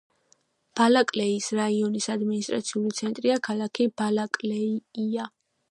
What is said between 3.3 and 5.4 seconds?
ქალაქი ბალაკლეია.